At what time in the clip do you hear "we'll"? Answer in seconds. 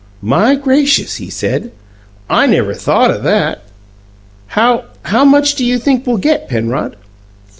6.07-6.17